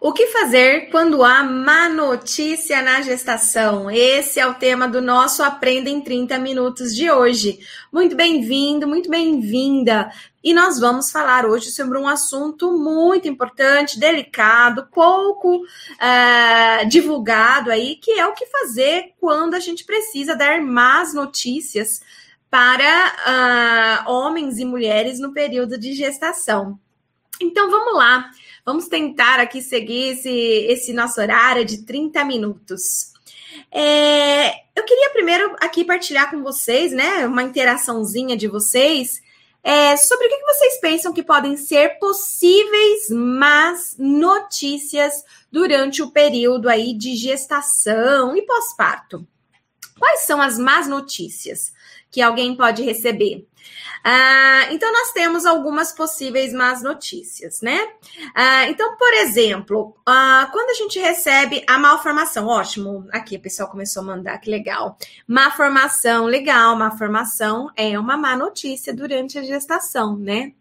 [0.00, 3.90] O que fazer quando há má notícia na gestação?
[3.90, 7.58] Esse é o tema do nosso Aprenda em 30 Minutos de hoje.
[7.92, 10.08] Muito bem-vindo, muito bem-vinda.
[10.42, 17.96] E nós vamos falar hoje sobre um assunto muito importante, delicado, pouco uh, divulgado aí,
[17.96, 22.00] que é o que fazer quando a gente precisa dar más notícias
[22.48, 26.78] para uh, homens e mulheres no período de gestação.
[27.40, 28.30] Então vamos lá.
[28.68, 33.14] Vamos tentar aqui seguir esse, esse nosso horário de 30 minutos.
[33.72, 39.22] É, eu queria primeiro aqui partilhar com vocês, né, uma interaçãozinha de vocês
[39.64, 46.68] é, sobre o que vocês pensam que podem ser possíveis más notícias durante o período
[46.68, 49.26] aí de gestação e pós-parto.
[49.98, 51.72] Quais são as más notícias
[52.10, 53.46] que alguém pode receber?
[54.04, 57.78] Ah, então, nós temos algumas possíveis más notícias, né?
[58.34, 63.68] Ah, então, por exemplo, ah, quando a gente recebe a malformação, ótimo, aqui o pessoal
[63.68, 64.96] começou a mandar, que legal.
[65.26, 70.52] Má formação, legal, má formação é uma má notícia durante a gestação, né?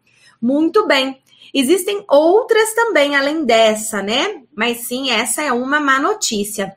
[0.42, 1.22] Muito bem.
[1.54, 4.42] Existem outras também além dessa, né?
[4.56, 6.76] Mas sim, essa é uma má notícia.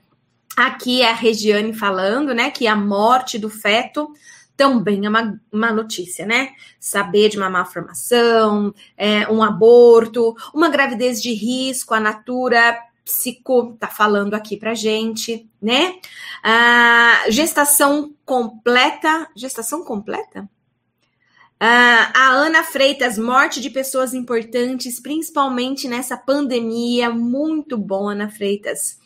[0.57, 4.13] Aqui é a Regiane falando, né, que a morte do feto
[4.61, 6.51] também é uma, uma notícia, né?
[6.79, 13.89] Saber de uma malformação, é, um aborto, uma gravidez de risco, a Natura Psico tá
[13.89, 15.99] falando aqui pra gente, né?
[16.45, 19.31] Ah, gestação completa.
[19.35, 20.47] Gestação completa?
[21.59, 27.09] A Ana Freitas, morte de pessoas importantes, principalmente nessa pandemia.
[27.09, 28.99] Muito bom, Ana Freitas.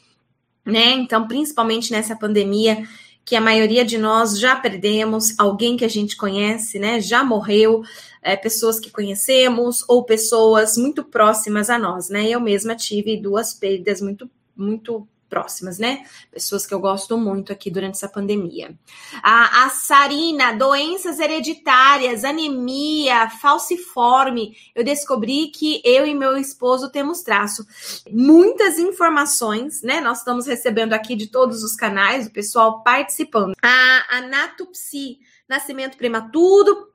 [0.66, 0.90] Né?
[0.94, 2.88] Então, principalmente nessa pandemia,
[3.24, 7.00] que a maioria de nós já perdemos alguém que a gente conhece, né?
[7.00, 7.82] Já morreu,
[8.22, 12.28] é, pessoas que conhecemos ou pessoas muito próximas a nós, né?
[12.28, 16.06] Eu mesma tive duas perdas muito, muito próximas, né?
[16.30, 18.78] Pessoas que eu gosto muito aqui durante essa pandemia.
[19.20, 24.56] A, a Sarina, doenças hereditárias, anemia, falciforme.
[24.76, 27.66] Eu descobri que eu e meu esposo temos traço.
[28.08, 30.00] Muitas informações, né?
[30.00, 33.56] Nós estamos recebendo aqui de todos os canais, o pessoal participando.
[33.60, 36.93] A anatopsi, nascimento prematuro,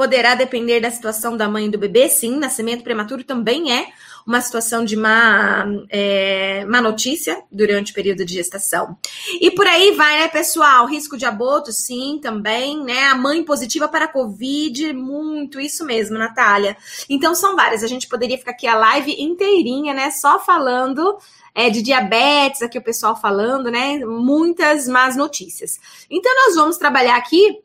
[0.00, 3.88] poderá depender da situação da mãe e do bebê, sim, nascimento prematuro também é
[4.26, 8.96] uma situação de má, é, má notícia durante o período de gestação.
[9.38, 10.86] E por aí vai, né, pessoal?
[10.86, 13.08] Risco de aborto, sim, também, né?
[13.08, 16.78] A mãe positiva para Covid, muito, isso mesmo, Natália.
[17.06, 17.82] Então são várias.
[17.82, 20.10] A gente poderia ficar aqui a live inteirinha, né?
[20.10, 21.18] Só falando.
[21.52, 23.98] É, de diabetes, aqui o pessoal falando, né?
[23.98, 25.80] Muitas más notícias.
[26.08, 27.60] Então, nós vamos trabalhar aqui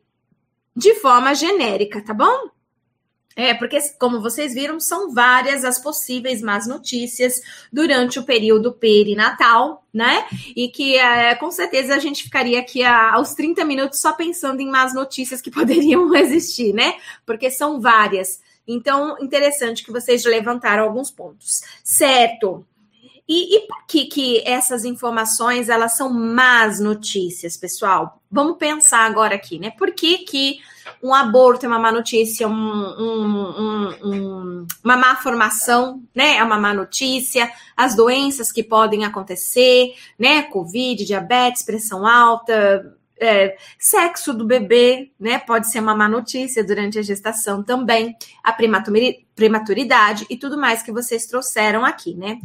[0.75, 2.49] de forma genérica, tá bom?
[3.37, 7.41] É, porque, como vocês viram, são várias as possíveis más notícias
[7.71, 10.25] durante o período perinatal, né?
[10.55, 14.61] E que é, com certeza a gente ficaria aqui a, aos 30 minutos só pensando
[14.61, 16.95] em más notícias que poderiam existir, né?
[17.25, 18.39] Porque são várias.
[18.65, 21.61] Então, interessante que vocês levantaram alguns pontos.
[21.83, 22.65] Certo.
[23.27, 28.21] E, e, por que, que essas informações elas são más notícias, pessoal?
[28.29, 29.71] Vamos pensar agora aqui, né?
[29.71, 30.59] Por que, que
[31.01, 36.37] um aborto é uma má notícia, um, um, um, uma má formação, né?
[36.37, 40.43] É uma má notícia, as doenças que podem acontecer, né?
[40.43, 45.39] Covid, diabetes, pressão alta, é, sexo do bebê, né?
[45.39, 50.91] Pode ser uma má notícia durante a gestação também, a prematuridade e tudo mais que
[50.91, 52.39] vocês trouxeram aqui, né?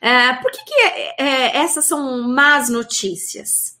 [0.00, 0.74] É, por que, que
[1.18, 3.78] é, essas são más notícias?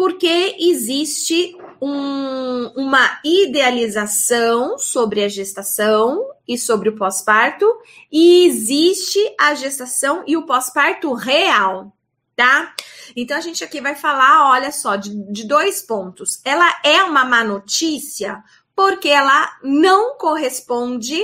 [0.00, 7.66] porque existe um, uma idealização sobre a gestação e sobre o pós-parto,
[8.10, 11.94] e existe a gestação e o pós-parto real,
[12.34, 12.74] tá?
[13.14, 16.40] Então a gente aqui vai falar, olha só, de, de dois pontos.
[16.46, 18.42] Ela é uma má notícia
[18.74, 21.22] porque ela não corresponde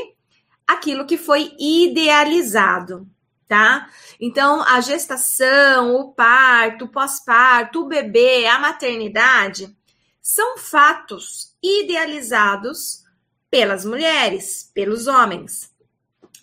[0.66, 3.08] àquilo que foi idealizado
[3.48, 3.88] tá?
[4.20, 9.74] Então, a gestação, o parto, o pós-parto, o bebê, a maternidade
[10.20, 13.04] são fatos idealizados
[13.50, 15.72] pelas mulheres, pelos homens.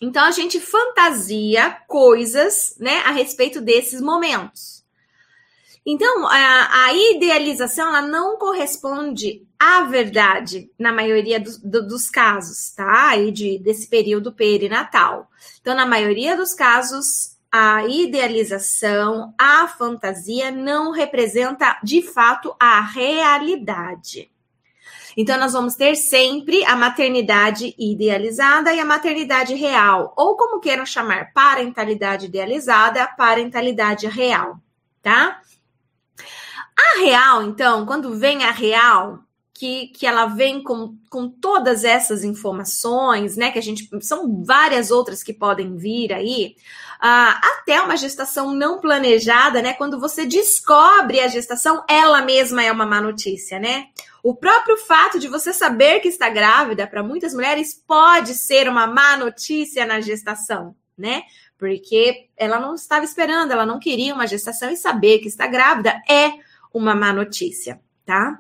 [0.02, 4.83] Então, a gente fantasia coisas, né, a respeito desses momentos.
[5.86, 12.72] Então, a, a idealização ela não corresponde à verdade na maioria do, do, dos casos,
[12.74, 13.10] tá?
[13.10, 15.30] Aí de, desse período perinatal.
[15.60, 24.32] Então, na maioria dos casos, a idealização, a fantasia não representa de fato a realidade.
[25.18, 30.86] Então, nós vamos ter sempre a maternidade idealizada e a maternidade real, ou como queiram
[30.86, 34.58] chamar, parentalidade idealizada, parentalidade real,
[35.04, 35.40] tá?
[36.78, 39.24] A real, então, quando vem a real,
[39.54, 43.52] que, que ela vem com, com todas essas informações, né?
[43.52, 43.88] Que a gente.
[44.02, 46.56] São várias outras que podem vir aí.
[47.00, 49.74] Ah, até uma gestação não planejada, né?
[49.74, 53.88] Quando você descobre a gestação, ela mesma é uma má notícia, né?
[54.24, 58.88] O próprio fato de você saber que está grávida, para muitas mulheres, pode ser uma
[58.88, 61.24] má notícia na gestação, né?
[61.58, 66.02] Porque ela não estava esperando, ela não queria uma gestação e saber que está grávida
[66.10, 66.32] é
[66.74, 68.40] uma má notícia, tá?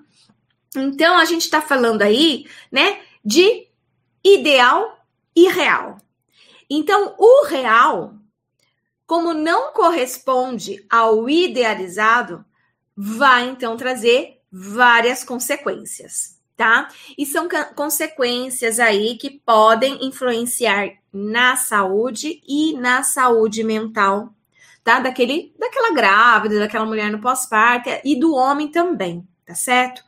[0.75, 3.67] Então a gente está falando aí, né, de
[4.23, 4.97] ideal
[5.35, 5.97] e real.
[6.69, 8.15] Então o real,
[9.05, 12.43] como não corresponde ao idealizado,
[12.95, 16.89] vai então trazer várias consequências, tá?
[17.17, 24.33] E são consequências aí que podem influenciar na saúde e na saúde mental,
[24.83, 24.99] tá?
[24.99, 30.03] Daquele, daquela grávida, daquela mulher no pós-parto e do homem também, tá certo?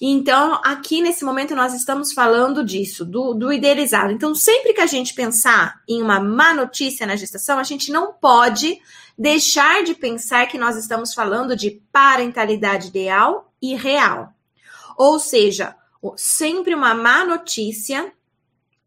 [0.00, 4.12] Então, aqui nesse momento nós estamos falando disso, do, do idealizado.
[4.12, 8.12] Então, sempre que a gente pensar em uma má notícia na gestação, a gente não
[8.12, 8.78] pode
[9.16, 14.32] deixar de pensar que nós estamos falando de parentalidade ideal e real.
[14.96, 15.74] Ou seja,
[16.16, 18.12] sempre uma má notícia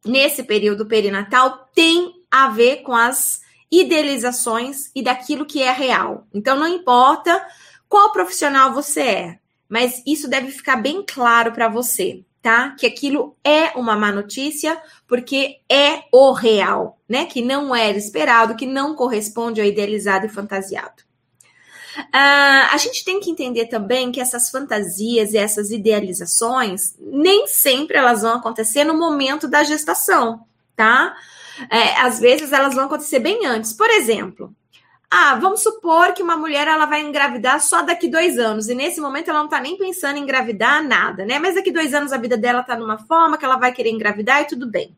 [0.05, 3.40] nesse período perinatal tem a ver com as
[3.71, 6.27] idealizações e daquilo que é real.
[6.33, 7.45] Então, não importa
[7.87, 9.39] qual profissional você é,
[9.69, 12.75] mas isso deve ficar bem claro para você, tá?
[12.77, 17.25] Que aquilo é uma má notícia porque é o real, né?
[17.25, 21.03] Que não era esperado, que não corresponde ao idealizado e fantasiado.
[21.97, 27.97] Uh, a gente tem que entender também que essas fantasias e essas idealizações nem sempre
[27.97, 30.45] elas vão acontecer no momento da gestação,
[30.75, 31.13] tá?
[31.69, 33.73] É, às vezes elas vão acontecer bem antes.
[33.73, 34.53] Por exemplo,
[35.09, 39.01] ah, vamos supor que uma mulher ela vai engravidar só daqui dois anos e nesse
[39.01, 41.37] momento ela não tá nem pensando em engravidar nada, né?
[41.37, 44.41] Mas daqui dois anos a vida dela tá numa forma que ela vai querer engravidar
[44.41, 44.95] e tudo bem.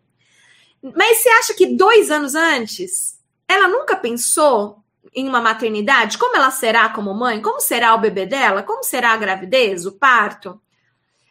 [0.95, 4.83] Mas você acha que dois anos antes ela nunca pensou
[5.15, 7.41] em uma maternidade, como ela será como mãe?
[7.41, 8.63] Como será o bebê dela?
[8.63, 10.59] Como será a gravidez, o parto?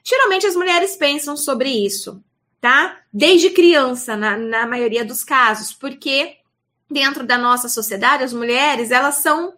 [0.04, 2.22] Geralmente as mulheres pensam sobre isso,
[2.62, 3.00] tá?
[3.12, 6.36] Desde criança, na, na maioria dos casos, porque
[6.88, 9.54] dentro da nossa sociedade, as mulheres, elas são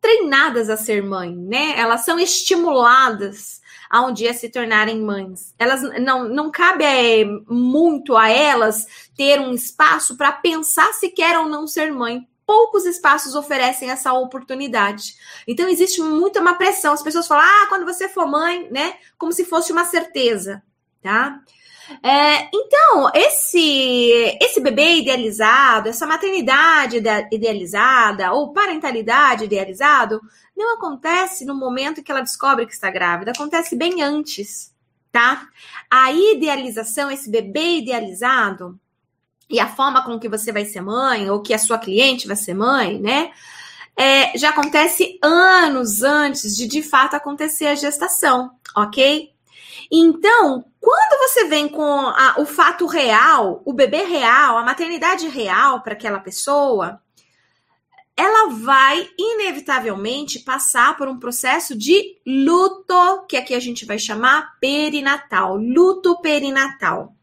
[0.00, 1.74] treinadas a ser mãe, né?
[1.76, 3.60] Elas são estimuladas
[3.90, 5.54] a um dia se tornarem mães.
[5.58, 11.36] Elas não, não cabe é, muito a elas ter um espaço para pensar se quer
[11.38, 15.16] ou não ser mãe poucos espaços oferecem essa oportunidade.
[15.48, 16.92] Então existe muita uma pressão.
[16.92, 18.94] As pessoas falam, ah, quando você for mãe, né?
[19.18, 20.62] Como se fosse uma certeza,
[21.02, 21.40] tá?
[22.02, 30.20] É, então, esse, esse bebê idealizado, essa maternidade idealizada ou parentalidade idealizado,
[30.56, 34.74] não acontece no momento que ela descobre que está grávida, acontece bem antes,
[35.12, 35.48] tá?
[35.90, 38.78] A idealização, esse bebê idealizado,
[39.48, 42.36] e a forma com que você vai ser mãe, ou que a sua cliente vai
[42.36, 43.30] ser mãe, né?
[43.96, 49.35] É, já acontece anos antes de de fato acontecer a gestação, ok?
[49.90, 55.82] Então, quando você vem com a, o fato real, o bebê real, a maternidade real
[55.82, 57.00] para aquela pessoa,
[58.16, 64.58] ela vai inevitavelmente passar por um processo de luto, que aqui a gente vai chamar
[64.58, 67.14] perinatal, luto perinatal.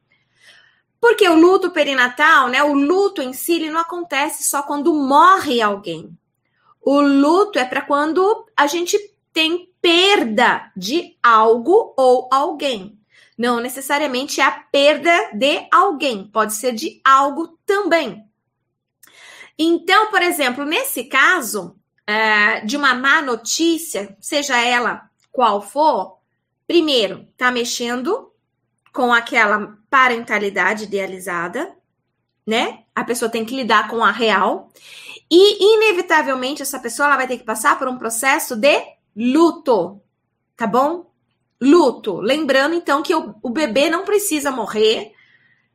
[1.01, 5.61] Porque o luto perinatal, né, o luto em si, ele não acontece só quando morre
[5.61, 6.15] alguém.
[6.79, 8.97] O luto é para quando a gente
[9.33, 12.97] tem perda de algo ou alguém.
[13.37, 18.23] Não necessariamente é a perda de alguém, pode ser de algo também.
[19.57, 21.75] Então, por exemplo, nesse caso
[22.05, 26.19] é, de uma má notícia, seja ela qual for,
[26.67, 28.31] primeiro, tá mexendo
[28.93, 31.75] com aquela parentalidade idealizada,
[32.45, 32.83] né?
[32.95, 34.71] A pessoa tem que lidar com a real.
[35.29, 38.79] E, inevitavelmente, essa pessoa ela vai ter que passar por um processo de
[39.15, 40.01] luto,
[40.55, 41.11] tá bom?
[41.61, 42.19] Luto.
[42.19, 45.13] Lembrando, então, que o, o bebê não precisa morrer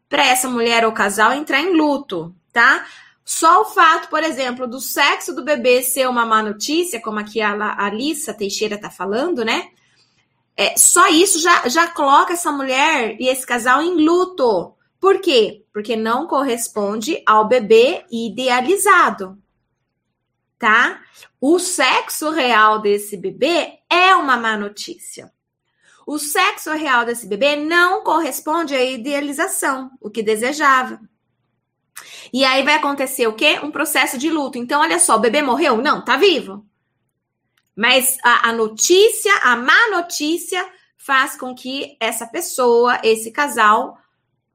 [0.09, 2.87] para essa mulher ou casal entrar em luto, tá?
[3.25, 7.43] Só o fato, por exemplo, do sexo do bebê ser uma má notícia, como aqui
[7.43, 9.69] a Alissa Teixeira tá falando, né?
[10.57, 14.75] É, só isso já, já coloca essa mulher e esse casal em luto.
[14.99, 15.63] Por quê?
[15.73, 19.39] Porque não corresponde ao bebê idealizado.
[20.59, 21.01] Tá?
[21.41, 25.33] O sexo real desse bebê é uma má notícia.
[26.07, 30.99] o sexo real desse bebê não corresponde à idealização, o que desejava.
[32.33, 33.61] E aí vai acontecer o quê?
[33.63, 34.57] Um processo de luto.
[34.57, 35.77] Então, olha só, o bebê morreu?
[35.77, 36.65] Não, tá vivo.
[37.77, 43.99] Mas a, a notícia, a má notícia, faz com que essa pessoa, esse casal,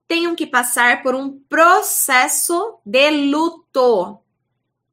[0.07, 4.22] tenham que passar por um processo de luto.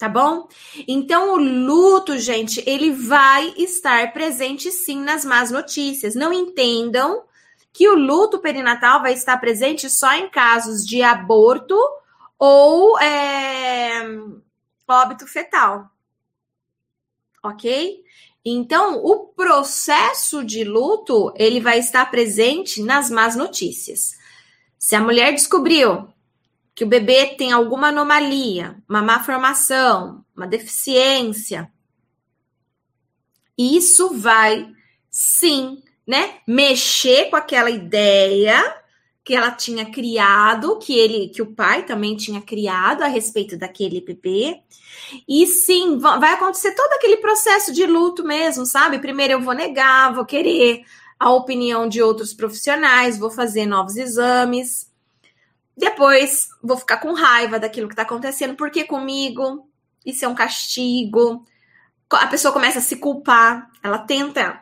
[0.00, 0.48] Tá bom?
[0.88, 6.14] Então, o luto, gente, ele vai estar presente sim nas más notícias.
[6.14, 7.24] Não entendam
[7.70, 11.76] que o luto perinatal vai estar presente só em casos de aborto
[12.38, 14.02] ou é,
[14.88, 15.90] óbito fetal.
[17.42, 18.02] Ok?
[18.42, 24.16] Então, o processo de luto, ele vai estar presente nas más notícias.
[24.78, 26.08] Se a mulher descobriu
[26.74, 31.70] que o bebê tem alguma anomalia, uma má formação, uma deficiência,
[33.58, 34.68] isso vai
[35.10, 38.80] sim, né, mexer com aquela ideia
[39.22, 44.00] que ela tinha criado, que ele, que o pai também tinha criado a respeito daquele
[44.00, 44.60] bebê.
[45.28, 48.98] E sim, vai acontecer todo aquele processo de luto mesmo, sabe?
[48.98, 50.82] Primeiro eu vou negar, vou querer
[51.18, 54.89] a opinião de outros profissionais, vou fazer novos exames.
[55.80, 59.66] Depois vou ficar com raiva daquilo que está acontecendo, porque comigo
[60.04, 61.42] isso é um castigo.
[62.10, 64.60] A pessoa começa a se culpar, ela tenta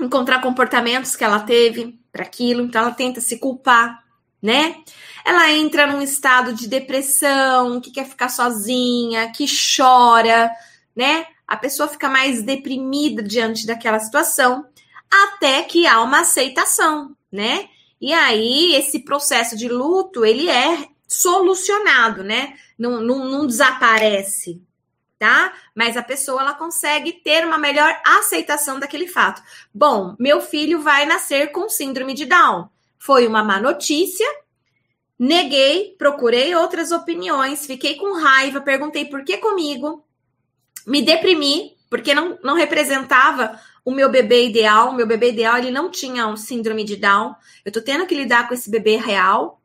[0.00, 4.02] encontrar comportamentos que ela teve para aquilo, então ela tenta se culpar,
[4.42, 4.82] né?
[5.24, 10.50] Ela entra num estado de depressão, que quer ficar sozinha, que chora,
[10.96, 11.24] né?
[11.46, 14.66] A pessoa fica mais deprimida diante daquela situação,
[15.08, 17.68] até que há uma aceitação, né?
[18.02, 22.56] E aí esse processo de luto ele é solucionado, né?
[22.76, 24.60] Não, não, não desaparece,
[25.20, 25.52] tá?
[25.72, 29.40] Mas a pessoa ela consegue ter uma melhor aceitação daquele fato.
[29.72, 32.68] Bom, meu filho vai nascer com síndrome de Down.
[32.98, 34.26] Foi uma má notícia.
[35.16, 40.04] Neguei, procurei outras opiniões, fiquei com raiva, perguntei por que comigo,
[40.84, 44.90] me deprimi, porque não, não representava o meu bebê ideal.
[44.90, 47.34] O meu bebê ideal ele não tinha um síndrome de Down.
[47.64, 49.60] Eu tô tendo que lidar com esse bebê real,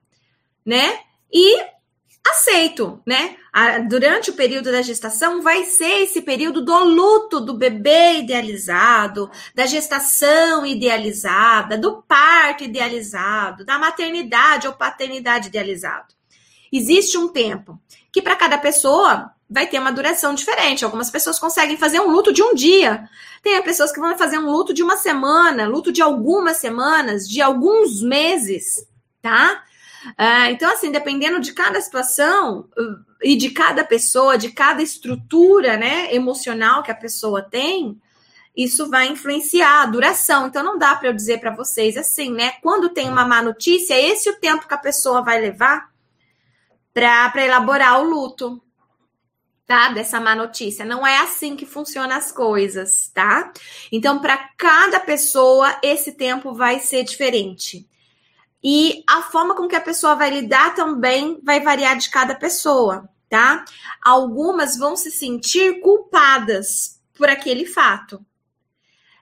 [0.65, 0.99] né?
[1.31, 1.65] E
[2.25, 3.37] aceito, né?
[3.89, 9.65] Durante o período da gestação, vai ser esse período do luto do bebê idealizado, da
[9.65, 16.13] gestação idealizada, do parto idealizado, da maternidade ou paternidade idealizado.
[16.71, 17.79] Existe um tempo
[18.11, 20.83] que, para cada pessoa, vai ter uma duração diferente.
[20.83, 23.07] Algumas pessoas conseguem fazer um luto de um dia.
[23.41, 27.41] Tem pessoas que vão fazer um luto de uma semana, luto de algumas semanas, de
[27.41, 28.85] alguns meses,
[29.21, 29.63] tá?
[30.07, 32.69] Uh, então, assim, dependendo de cada situação
[33.21, 37.99] e de cada pessoa, de cada estrutura né, emocional que a pessoa tem,
[38.55, 40.47] isso vai influenciar a duração.
[40.47, 42.53] Então, não dá para eu dizer para vocês assim, né?
[42.61, 45.89] Quando tem uma má notícia, esse é o tempo que a pessoa vai levar
[46.93, 48.59] para elaborar o luto,
[49.67, 49.89] tá?
[49.89, 50.85] Dessa má notícia.
[50.85, 53.51] Não é assim que funcionam as coisas, tá?
[53.91, 57.85] Então, para cada pessoa, esse tempo vai ser diferente.
[58.63, 63.07] E a forma com que a pessoa vai lidar também vai variar de cada pessoa,
[63.29, 63.65] tá?
[64.01, 68.25] Algumas vão se sentir culpadas por aquele fato.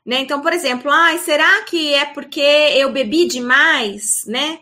[0.05, 0.19] Né?
[0.19, 4.59] Então, por exemplo, ah, será que é porque eu bebi demais, né?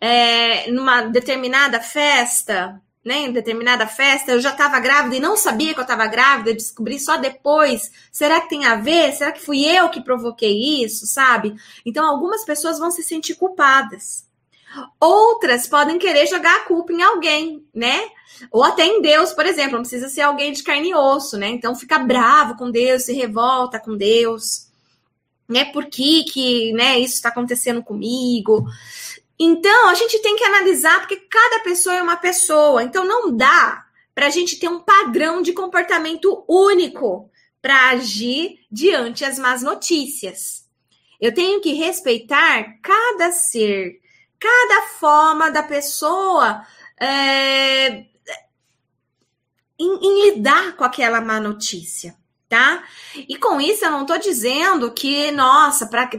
[0.00, 5.74] É, numa determinada festa, né, em determinada festa, eu já estava grávida e não sabia
[5.74, 7.90] que eu estava grávida, descobri só depois.
[8.10, 9.12] Será que tem a ver?
[9.12, 11.54] Será que fui eu que provoquei isso, sabe?
[11.84, 14.24] Então, algumas pessoas vão se sentir culpadas.
[15.00, 18.08] Outras podem querer jogar a culpa em alguém, né?
[18.50, 21.48] Ou até em Deus, por exemplo, não precisa ser alguém de carne e osso, né?
[21.48, 24.68] Então fica bravo com Deus, se revolta com Deus,
[25.48, 25.66] né?
[25.66, 28.66] Por que, que né, isso está acontecendo comigo?
[29.44, 32.84] Então, a gente tem que analisar, porque cada pessoa é uma pessoa.
[32.84, 33.84] Então, não dá
[34.14, 37.28] para a gente ter um padrão de comportamento único
[37.60, 40.68] para agir diante as más notícias.
[41.20, 44.00] Eu tenho que respeitar cada ser,
[44.38, 46.64] cada forma da pessoa
[47.00, 47.88] é,
[49.76, 52.16] em, em lidar com aquela má notícia
[52.52, 52.84] tá?
[53.16, 56.10] E com isso eu não estou dizendo que, nossa, para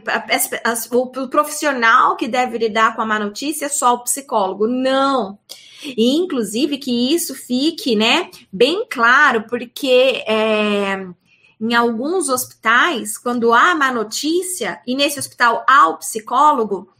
[0.91, 4.65] o profissional que deve lidar com a má notícia é só o psicólogo.
[4.65, 5.37] Não.
[5.85, 11.05] E, inclusive, que isso fique, né, bem claro, porque é,
[11.61, 16.91] em alguns hospitais, quando há má notícia, e nesse hospital há o psicólogo,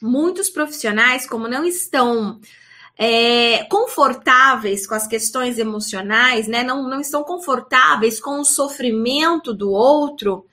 [0.00, 2.40] muitos profissionais, como não estão
[3.02, 6.62] é, confortáveis com as questões emocionais, né?
[6.62, 10.44] Não, não estão confortáveis com o sofrimento do outro,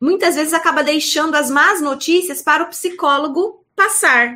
[0.00, 4.34] muitas vezes acaba deixando as más notícias para o psicólogo passar.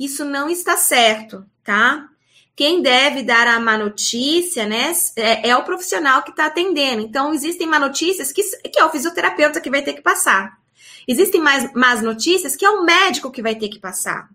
[0.00, 2.08] Isso não está certo, tá?
[2.56, 7.02] Quem deve dar a má notícia, né, é, é o profissional que está atendendo.
[7.02, 10.56] Então, existem má notícias que, que é o fisioterapeuta que vai ter que passar.
[11.06, 14.30] Existem mais más notícias que é o médico que vai ter que passar.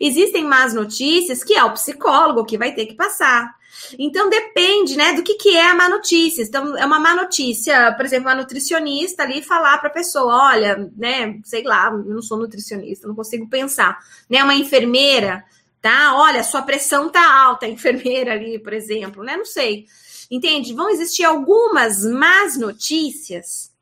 [0.00, 3.56] Existem más notícias que é o psicólogo que vai ter que passar.
[3.98, 6.42] Então depende, né, do que, que é a má notícia.
[6.42, 10.90] Então, é uma má notícia, por exemplo, uma nutricionista ali falar para a pessoa, olha,
[10.96, 15.44] né, sei lá, eu não sou nutricionista, não consigo pensar, né, uma enfermeira,
[15.80, 16.14] tá?
[16.16, 19.36] Olha, sua pressão tá alta, a enfermeira ali, por exemplo, né?
[19.36, 19.86] Não sei.
[20.30, 20.74] Entende?
[20.74, 23.72] Vão existir algumas más notícias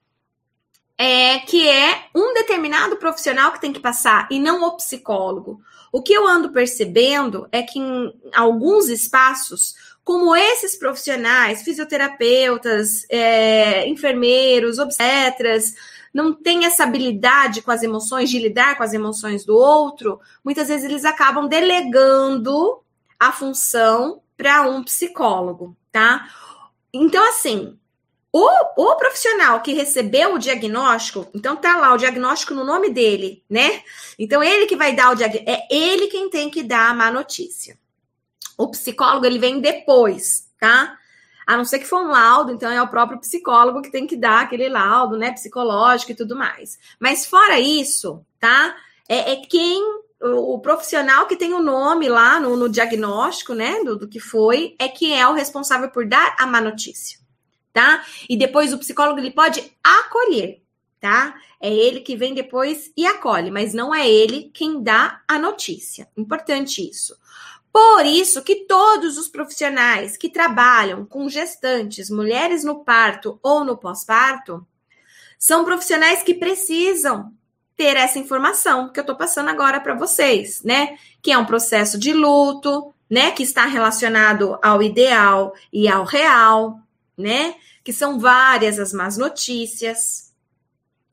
[0.99, 5.61] é, que é um determinado profissional que tem que passar e não o psicólogo.
[5.93, 9.75] O que eu ando percebendo é que em alguns espaços,
[10.05, 15.75] como esses profissionais, fisioterapeutas, é, enfermeiros, obstetras,
[16.13, 20.69] não têm essa habilidade com as emoções, de lidar com as emoções do outro, muitas
[20.69, 22.81] vezes eles acabam delegando
[23.19, 26.29] a função para um psicólogo, tá?
[26.93, 27.79] Então, assim,
[28.33, 33.43] o, o profissional que recebeu o diagnóstico, então tá lá o diagnóstico no nome dele,
[33.49, 33.83] né?
[34.19, 37.11] Então ele que vai dar o diagnóstico, é ele quem tem que dar a má
[37.11, 37.79] notícia.
[38.59, 40.99] O psicólogo ele vem depois, tá?
[41.47, 44.17] A não ser que for um laudo, então é o próprio psicólogo que tem que
[44.17, 46.79] dar aquele laudo, né, psicológico e tudo mais.
[47.01, 48.75] Mas fora isso, tá?
[49.09, 49.81] É, é quem
[50.21, 54.19] o, o, profissional que tem o nome lá no, no diagnóstico, né, do, do que
[54.19, 57.25] foi, é que é o responsável por dar a má notícia
[57.77, 58.03] tá?
[58.27, 60.63] E depois o psicólogo ele pode acolher,
[60.99, 61.35] tá?
[61.61, 66.09] É ele que vem depois e acolhe, mas não é ele quem dá a notícia.
[66.17, 67.15] Importante isso.
[67.71, 73.77] Por isso que todos os profissionais que trabalham com gestantes, mulheres no parto ou no
[73.77, 74.67] pós-parto,
[75.39, 77.31] são profissionais que precisam
[77.77, 80.97] ter essa informação que eu estou passando agora para vocês, né?
[81.21, 83.33] Que é um processo de luto, né?
[83.33, 86.81] Que está relacionado ao ideal e ao real,
[87.17, 87.57] né?
[87.83, 90.33] Que são várias as más notícias,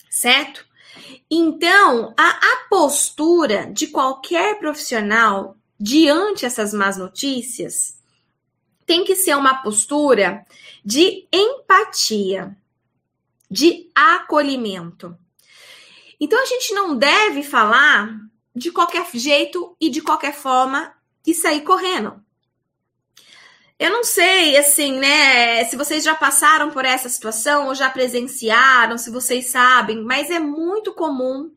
[0.09, 0.65] certo?
[1.29, 7.97] Então, a, a postura de qualquer profissional diante essas más notícias
[8.85, 10.45] tem que ser uma postura
[10.83, 12.55] de empatia,
[13.49, 15.17] de acolhimento.
[16.19, 18.17] Então, a gente não deve falar
[18.55, 20.93] de qualquer jeito e de qualquer forma
[21.25, 22.22] e sair correndo.
[23.83, 28.97] Eu não sei, assim, né, se vocês já passaram por essa situação ou já presenciaram,
[28.97, 31.51] se vocês sabem, mas é muito comum,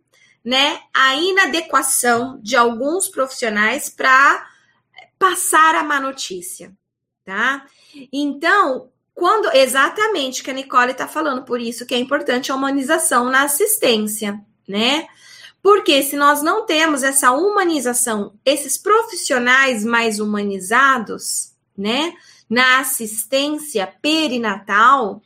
[0.44, 4.44] né, a inadequação de alguns profissionais para
[5.16, 6.72] passar a má notícia,
[7.24, 7.64] tá?
[8.12, 13.30] Então, quando exatamente que a Nicole está falando, por isso que é importante a humanização
[13.30, 14.36] na assistência,
[14.66, 15.06] né?
[15.62, 22.12] Porque se nós não temos essa humanização, esses profissionais mais humanizados, né?
[22.48, 25.22] Na assistência perinatal,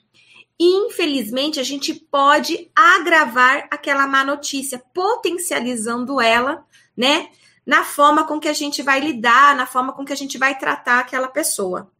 [0.59, 6.65] infelizmente a gente pode agravar aquela má notícia, potencializando ela,
[6.97, 7.31] né?
[7.65, 10.59] Na forma com que a gente vai lidar, na forma com que a gente vai
[10.59, 11.91] tratar aquela pessoa.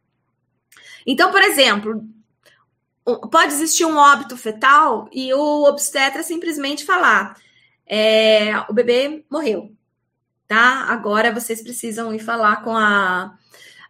[1.05, 2.03] Então, por exemplo,
[3.31, 7.35] pode existir um óbito fetal e o obstetra simplesmente falar:
[7.85, 9.75] é, o bebê morreu,
[10.47, 10.85] tá?
[10.89, 13.37] Agora vocês precisam ir falar com a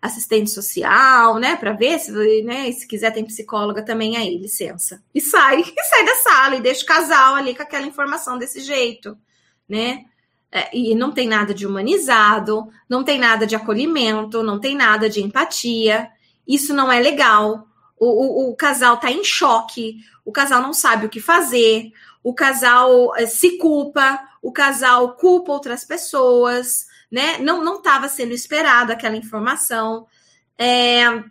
[0.01, 2.11] assistente social, né, para ver se,
[2.41, 5.01] né, se quiser tem psicóloga também aí, licença.
[5.13, 8.61] E sai, e sai da sala e deixa o casal ali com aquela informação desse
[8.61, 9.15] jeito,
[9.69, 10.05] né?
[10.51, 15.09] É, e não tem nada de humanizado, não tem nada de acolhimento, não tem nada
[15.09, 16.09] de empatia.
[16.45, 17.67] Isso não é legal.
[17.97, 22.33] O, o, o casal tá em choque, o casal não sabe o que fazer, o
[22.33, 27.38] casal é, se culpa, o casal culpa outras pessoas né?
[27.39, 30.08] Não não estava sendo esperado aquela informação.
[30.58, 31.24] É,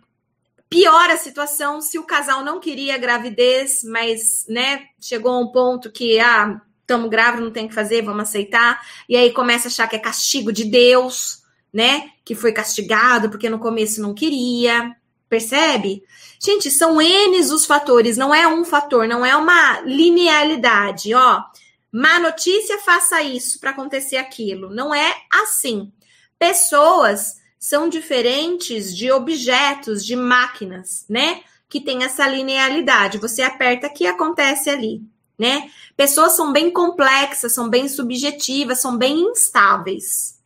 [0.69, 5.91] piora a situação se o casal não queria gravidez, mas, né, chegou a um ponto
[5.91, 8.81] que, ah, estamos grávidos, não tem que fazer, vamos aceitar.
[9.07, 11.41] E aí começa a achar que é castigo de Deus,
[11.73, 12.11] né?
[12.23, 14.95] Que foi castigado porque no começo não queria.
[15.29, 16.03] Percebe?
[16.39, 21.43] Gente, são N os fatores, não é um fator, não é uma linearidade, ó.
[21.91, 24.69] Má notícia, faça isso para acontecer aquilo.
[24.69, 25.91] Não é assim.
[26.39, 31.43] Pessoas são diferentes de objetos, de máquinas, né?
[31.67, 33.17] Que tem essa linearidade.
[33.17, 35.01] Você aperta aqui acontece ali,
[35.37, 35.69] né?
[35.95, 40.39] Pessoas são bem complexas, são bem subjetivas, são bem instáveis.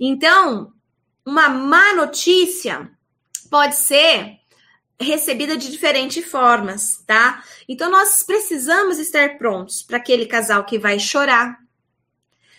[0.00, 0.72] Então,
[1.24, 2.90] uma má notícia
[3.50, 4.38] pode ser
[5.00, 7.42] recebida de diferentes formas, tá?
[7.68, 11.58] Então nós precisamos estar prontos para aquele casal que vai chorar.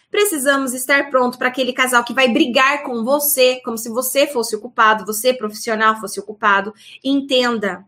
[0.09, 4.55] Precisamos estar prontos para aquele casal que vai brigar com você, como se você fosse
[4.55, 6.73] o culpado, você profissional fosse o culpado.
[7.03, 7.85] Entenda,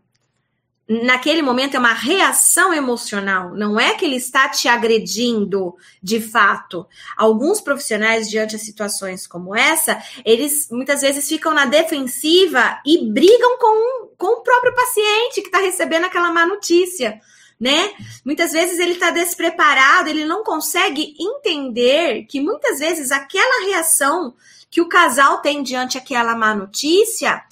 [0.90, 6.84] naquele momento é uma reação emocional, não é que ele está te agredindo de fato.
[7.16, 13.56] Alguns profissionais, diante de situações como essa, eles muitas vezes ficam na defensiva e brigam
[13.58, 17.20] com, com o próprio paciente que está recebendo aquela má notícia.
[17.60, 17.92] Né?
[18.24, 24.34] Muitas vezes ele está despreparado, ele não consegue entender que muitas vezes aquela reação
[24.68, 27.44] que o casal tem diante aquela má notícia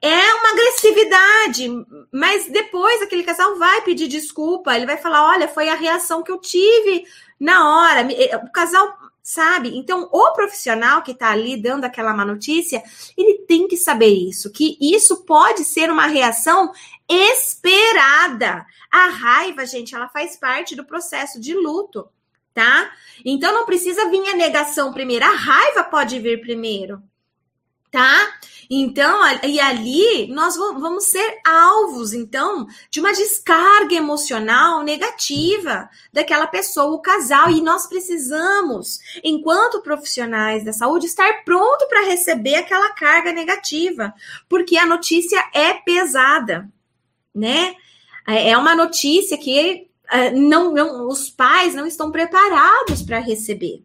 [0.00, 1.68] é uma agressividade,
[2.12, 6.30] mas depois aquele casal vai pedir desculpa, ele vai falar: olha, foi a reação que
[6.30, 7.04] eu tive
[7.38, 8.12] na hora.
[8.12, 8.96] Eh, o casal
[9.28, 9.76] sabe?
[9.76, 12.82] Então, o profissional que está ali dando aquela má notícia,
[13.14, 16.72] ele tem que saber isso, que isso pode ser uma reação
[17.06, 18.64] esperada.
[18.90, 22.08] A raiva, gente, ela faz parte do processo de luto,
[22.54, 22.90] tá?
[23.22, 27.02] Então, não precisa vir a negação primeiro, a raiva pode vir primeiro
[27.90, 28.34] tá?
[28.70, 36.94] Então, e ali nós vamos ser alvos, então, de uma descarga emocional negativa daquela pessoa,
[36.94, 43.32] o casal, e nós precisamos, enquanto profissionais da saúde, estar pronto para receber aquela carga
[43.32, 44.12] negativa,
[44.48, 46.68] porque a notícia é pesada,
[47.34, 47.74] né?
[48.26, 53.82] É uma notícia que eh, não, não os pais não estão preparados para receber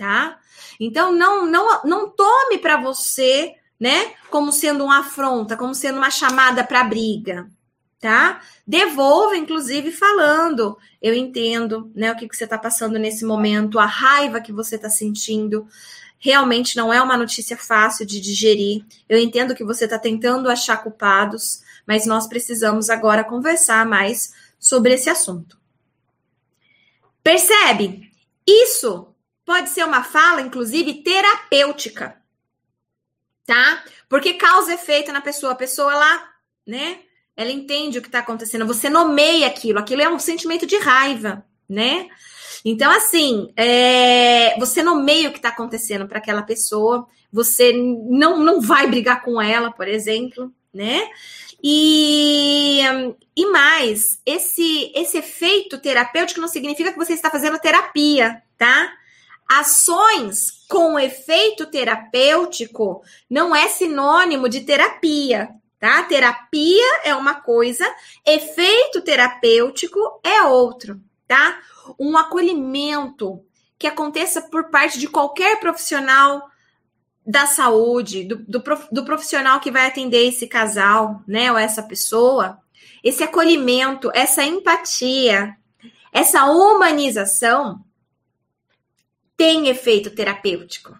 [0.00, 0.38] tá?
[0.80, 6.10] Então não não não tome para você, né, como sendo uma afronta, como sendo uma
[6.10, 7.50] chamada para briga,
[8.00, 8.40] tá?
[8.66, 13.84] Devolva inclusive falando, eu entendo, né, o que, que você está passando nesse momento, a
[13.84, 15.68] raiva que você está sentindo.
[16.18, 18.84] Realmente não é uma notícia fácil de digerir.
[19.08, 24.92] Eu entendo que você está tentando achar culpados, mas nós precisamos agora conversar mais sobre
[24.92, 25.58] esse assunto.
[27.22, 28.10] Percebe?
[28.46, 29.09] Isso
[29.50, 32.16] Pode ser uma fala, inclusive, terapêutica.
[33.44, 33.82] Tá?
[34.08, 35.50] Porque causa efeito na pessoa.
[35.50, 36.28] A pessoa lá,
[36.64, 37.00] né?
[37.36, 38.64] Ela entende o que está acontecendo.
[38.64, 39.80] Você nomeia aquilo.
[39.80, 42.08] Aquilo é um sentimento de raiva, né?
[42.64, 47.08] Então, assim, é, você nomeia o que está acontecendo para aquela pessoa.
[47.32, 51.10] Você não, não vai brigar com ela, por exemplo, né?
[51.60, 52.82] E,
[53.36, 58.99] e mais, esse, esse efeito terapêutico não significa que você está fazendo terapia, tá?
[59.52, 66.04] Ações com efeito terapêutico não é sinônimo de terapia, tá?
[66.04, 67.84] Terapia é uma coisa,
[68.24, 71.58] efeito terapêutico é outro, tá?
[71.98, 73.44] Um acolhimento
[73.76, 76.48] que aconteça por parte de qualquer profissional
[77.26, 82.60] da saúde, do, do, do, profissional que vai atender esse casal, né, ou essa pessoa,
[83.02, 85.56] esse acolhimento, essa empatia,
[86.12, 87.84] essa humanização
[89.40, 90.94] tem efeito terapêutico.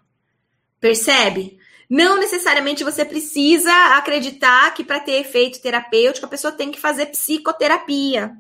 [0.81, 1.59] Percebe?
[1.90, 7.05] Não necessariamente você precisa acreditar que para ter efeito terapêutico a pessoa tem que fazer
[7.05, 8.35] psicoterapia,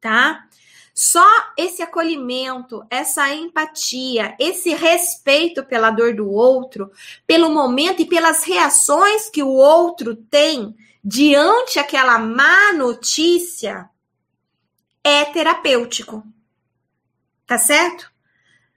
[0.00, 0.44] tá?
[0.92, 1.24] Só
[1.56, 6.90] esse acolhimento, essa empatia, esse respeito pela dor do outro,
[7.24, 10.74] pelo momento e pelas reações que o outro tem
[11.04, 13.88] diante aquela má notícia,
[15.04, 16.24] é terapêutico.
[17.46, 18.17] Tá certo?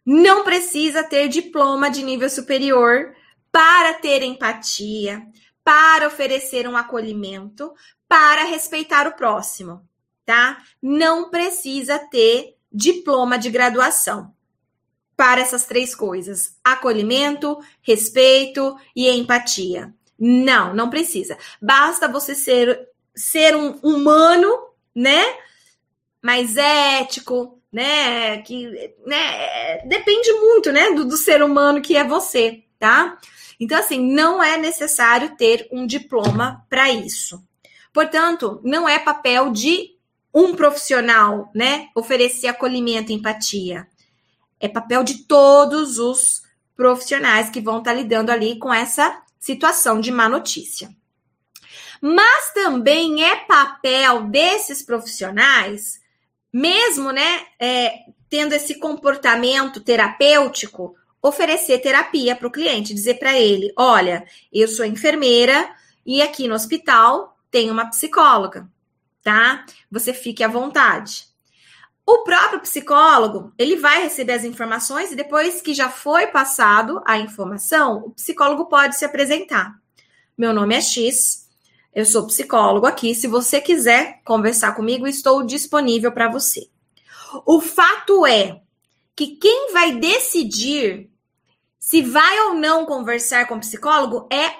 [0.05, 3.15] Não precisa ter diploma de nível superior
[3.51, 5.21] para ter empatia,
[5.63, 7.73] para oferecer um acolhimento,
[8.07, 9.87] para respeitar o próximo,
[10.25, 10.61] tá?
[10.81, 14.33] Não precisa ter diploma de graduação
[15.15, 19.93] para essas três coisas: acolhimento, respeito e empatia.
[20.17, 21.37] Não, não precisa.
[21.61, 24.49] Basta você ser ser um humano,
[24.95, 25.21] né?
[26.21, 28.41] Mais ético, né?
[28.41, 33.17] Que né, depende muito, né, do, do ser humano que é você, tá?
[33.59, 37.41] Então, assim, não é necessário ter um diploma para isso.
[37.93, 39.91] Portanto, não é papel de
[40.33, 43.87] um profissional, né, oferecer acolhimento e empatia.
[44.59, 46.41] É papel de todos os
[46.75, 50.89] profissionais que vão estar tá lidando ali com essa situação de má notícia.
[52.01, 56.00] Mas também é papel desses profissionais
[56.51, 63.71] mesmo, né, é, tendo esse comportamento terapêutico, oferecer terapia para o cliente, dizer para ele:
[63.77, 65.69] olha, eu sou enfermeira
[66.05, 68.67] e aqui no hospital tem uma psicóloga,
[69.21, 69.65] tá?
[69.91, 71.29] Você fique à vontade.
[72.05, 77.17] O próprio psicólogo, ele vai receber as informações e depois que já foi passado a
[77.17, 79.79] informação, o psicólogo pode se apresentar.
[80.37, 81.40] Meu nome é X,
[81.93, 83.13] Eu sou psicólogo aqui.
[83.13, 86.69] Se você quiser conversar comigo, estou disponível para você.
[87.45, 88.61] O fato é
[89.15, 91.09] que quem vai decidir
[91.77, 94.51] se vai ou não conversar com o psicólogo é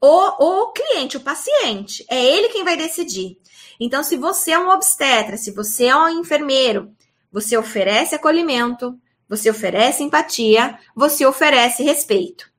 [0.00, 2.04] o, o cliente, o paciente.
[2.10, 3.38] É ele quem vai decidir.
[3.80, 6.92] Então, se você é um obstetra, se você é um enfermeiro,
[7.32, 12.52] você oferece acolhimento, você oferece empatia, você oferece respeito.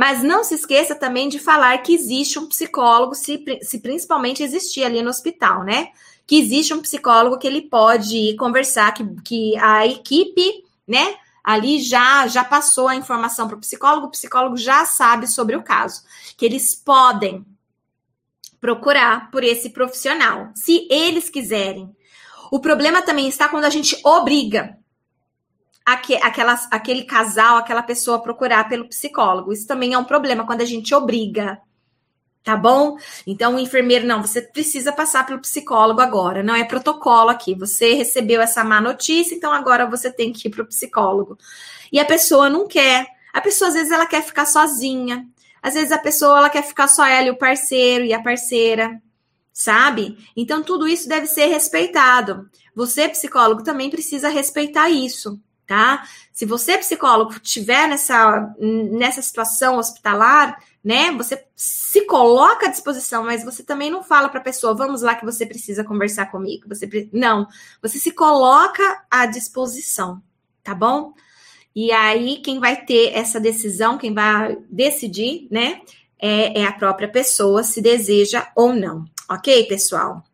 [0.00, 4.82] Mas não se esqueça também de falar que existe um psicólogo, se, se principalmente existir
[4.82, 5.90] ali no hospital, né?
[6.26, 11.16] Que existe um psicólogo que ele pode conversar, que, que a equipe, né?
[11.44, 15.62] Ali já já passou a informação para o psicólogo, o psicólogo já sabe sobre o
[15.62, 16.02] caso,
[16.34, 17.44] que eles podem
[18.58, 21.94] procurar por esse profissional, se eles quiserem.
[22.50, 24.78] O problema também está quando a gente obriga
[25.84, 26.18] aque,
[26.70, 29.52] aquele casal, aquela pessoa procurar pelo psicólogo.
[29.52, 31.60] Isso também é um problema quando a gente obriga.
[32.42, 32.96] Tá bom?
[33.26, 36.42] Então, o enfermeiro, não, você precisa passar pelo psicólogo agora.
[36.42, 37.54] Não é protocolo aqui.
[37.54, 41.36] Você recebeu essa má notícia, então agora você tem que ir para o psicólogo.
[41.92, 43.06] E a pessoa não quer.
[43.32, 45.26] A pessoa, às vezes, ela quer ficar sozinha.
[45.62, 49.00] Às vezes, a pessoa, ela quer ficar só ela e o parceiro e a parceira
[49.52, 50.16] sabe?
[50.34, 52.48] Então tudo isso deve ser respeitado.
[52.74, 55.38] Você, psicólogo, também precisa respeitar isso,
[55.70, 56.02] tá?
[56.32, 61.12] Se você, psicólogo, estiver nessa, nessa situação hospitalar, né?
[61.12, 65.14] Você se coloca à disposição, mas você também não fala para a pessoa, vamos lá
[65.14, 66.68] que você precisa conversar comigo.
[66.68, 67.46] Você não,
[67.80, 70.20] você se coloca à disposição,
[70.64, 71.14] tá bom?
[71.72, 75.82] E aí quem vai ter essa decisão, quem vai decidir, né?
[76.18, 79.04] É, é a própria pessoa se deseja ou não.
[79.30, 80.24] Ok, pessoal?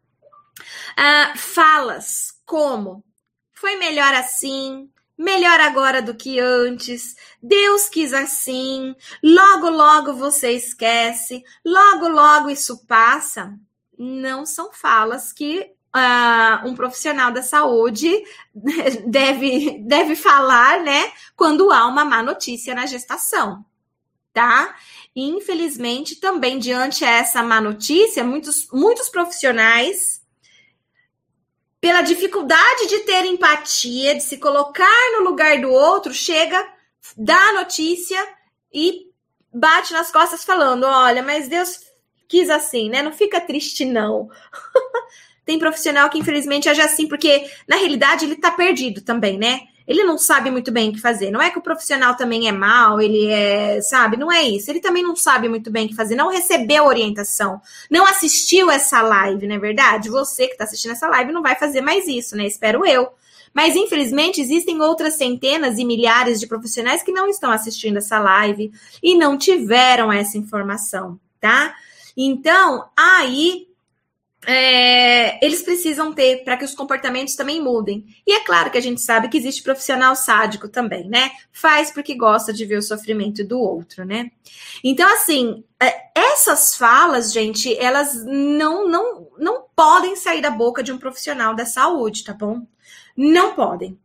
[0.97, 3.05] Ah, falas como
[3.53, 11.43] foi melhor assim, melhor agora do que antes, Deus quis assim, logo, logo você esquece,
[11.65, 13.55] logo, logo isso passa.
[13.99, 15.61] Não são falas que
[15.95, 18.13] uh, um profissional da saúde
[19.07, 23.65] deve, deve falar, né, quando há uma má notícia na gestação,
[24.33, 24.75] tá?
[25.17, 30.21] infelizmente, também diante essa má notícia, muitos, muitos profissionais,
[31.87, 36.61] pela dificuldade de ter empatia, de se colocar no lugar do outro, chega,
[37.17, 38.19] dá a notícia
[38.75, 39.03] e
[39.55, 41.79] bate nas costas falando: olha, mas Deus
[42.29, 43.03] quis assim, né?
[43.03, 44.29] Não fica triste, não.
[45.47, 49.61] Tem profissional que infelizmente age assim, porque na realidade ele tá perdido também, né?
[49.87, 51.31] Ele não sabe muito bem o que fazer.
[51.31, 54.17] Não é que o profissional também é mal, ele é, sabe?
[54.17, 54.71] Não é isso.
[54.71, 59.01] Ele também não sabe muito bem o que fazer, não recebeu orientação, não assistiu essa
[59.01, 60.11] live, não é verdade?
[60.11, 62.47] Você que está assistindo essa live não vai fazer mais isso, né?
[62.47, 63.09] Espero eu.
[63.55, 68.71] Mas infelizmente existem outras centenas e milhares de profissionais que não estão assistindo essa live
[69.03, 71.75] e não tiveram essa informação, tá?
[72.17, 73.67] Então, aí
[74.45, 78.05] é, eles precisam ter para que os comportamentos também mudem.
[78.27, 81.31] E é claro que a gente sabe que existe profissional sádico também, né?
[81.53, 84.31] Faz porque gosta de ver o sofrimento do outro, né?
[84.85, 90.93] Então, assim, é, essas falas, gente, elas não, não, não podem sair da boca de
[90.93, 92.67] um profissional da saúde, tá bom?
[93.17, 93.99] Não podem.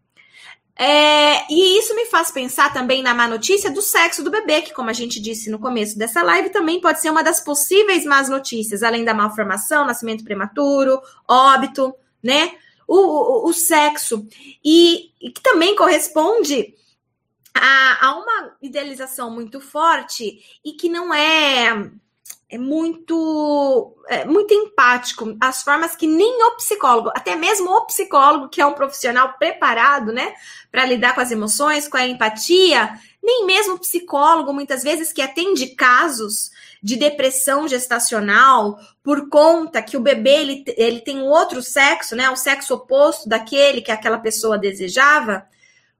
[0.83, 4.73] É, e isso me faz pensar também na má notícia do sexo do bebê, que,
[4.73, 8.27] como a gente disse no começo dessa live, também pode ser uma das possíveis más
[8.27, 12.55] notícias, além da malformação, nascimento prematuro, óbito, né?
[12.87, 14.27] O, o, o sexo.
[14.65, 16.73] E, e, que também corresponde
[17.53, 21.91] a, a uma idealização muito forte e que não é
[22.51, 28.49] é muito é muito empático, as formas que nem o psicólogo, até mesmo o psicólogo,
[28.49, 30.33] que é um profissional preparado, né,
[30.69, 32.91] para lidar com as emoções, com a empatia,
[33.23, 36.51] nem mesmo o psicólogo, muitas vezes, que atende casos
[36.83, 42.35] de depressão gestacional por conta que o bebê ele, ele tem outro sexo, né, o
[42.35, 45.47] sexo oposto daquele que aquela pessoa desejava,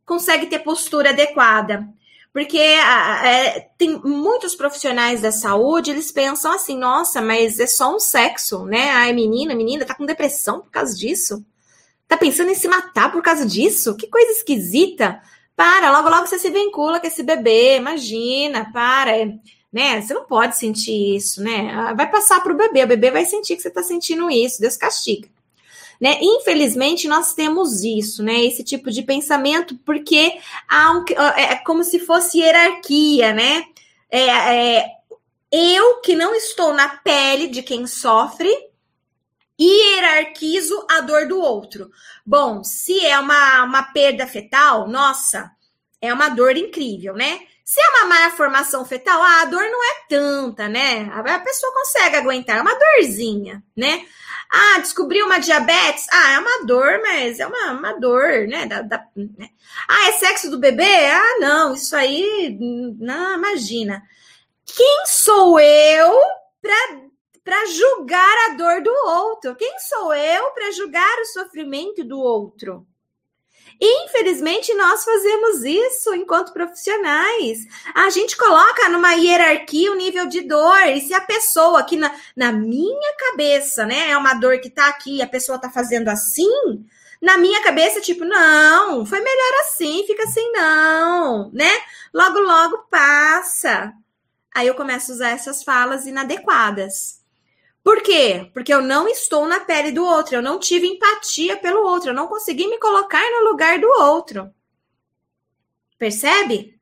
[0.05, 1.87] consegue ter postura adequada.
[2.33, 7.99] Porque é, tem muitos profissionais da saúde, eles pensam assim, nossa, mas é só um
[7.99, 8.89] sexo, né?
[8.91, 11.43] Ai, menina, menina, tá com depressão por causa disso?
[12.07, 13.95] Tá pensando em se matar por causa disso?
[13.97, 15.21] Que coisa esquisita.
[15.55, 19.11] Para, logo, logo você se vincula com esse bebê, imagina, para.
[19.71, 20.01] Né?
[20.01, 21.93] Você não pode sentir isso, né?
[21.95, 25.29] Vai passar pro bebê, o bebê vai sentir que você tá sentindo isso, Deus castiga.
[26.01, 26.17] Né?
[26.19, 28.43] Infelizmente, nós temos isso, né?
[28.43, 30.35] Esse tipo de pensamento, porque
[30.67, 31.05] há um,
[31.37, 33.65] é, é como se fosse hierarquia, né?
[34.09, 34.85] É, é,
[35.51, 38.49] eu que não estou na pele de quem sofre
[39.59, 41.91] hierarquizo a dor do outro.
[42.25, 45.51] Bom, se é uma, uma perda fetal, nossa,
[46.01, 47.41] é uma dor incrível, né?
[47.71, 51.09] Se é uma má formação fetal, ah, a dor não é tanta, né?
[51.13, 54.05] A pessoa consegue aguentar, é uma dorzinha, né?
[54.51, 56.05] Ah, descobriu uma diabetes?
[56.11, 58.65] Ah, é uma dor, mas é uma, uma dor, né?
[58.65, 59.51] Da, da, né?
[59.87, 60.83] Ah, é sexo do bebê?
[60.83, 62.57] Ah, não, isso aí,
[62.99, 64.03] não, imagina.
[64.65, 66.19] Quem sou eu
[67.41, 69.55] para julgar a dor do outro?
[69.55, 72.85] Quem sou eu para julgar o sofrimento do outro?
[73.83, 77.65] Infelizmente, nós fazemos isso enquanto profissionais.
[77.95, 80.87] A gente coloca numa hierarquia o nível de dor.
[80.87, 84.87] E se a pessoa aqui na, na minha cabeça, né, é uma dor que tá
[84.87, 86.85] aqui, a pessoa tá fazendo assim,
[87.19, 91.71] na minha cabeça, tipo, não, foi melhor assim, fica assim, não, né?
[92.13, 93.93] Logo, logo passa.
[94.53, 97.20] Aí eu começo a usar essas falas inadequadas.
[97.83, 98.49] Por quê?
[98.53, 102.13] Porque eu não estou na pele do outro, eu não tive empatia pelo outro, eu
[102.13, 104.53] não consegui me colocar no lugar do outro.
[105.97, 106.79] Percebe?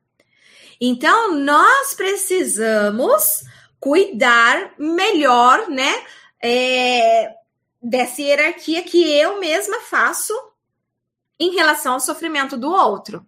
[0.80, 3.44] Então, nós precisamos
[3.78, 6.04] cuidar melhor, né?
[6.42, 7.34] É,
[7.82, 10.34] dessa hierarquia que eu mesma faço
[11.38, 13.26] em relação ao sofrimento do outro.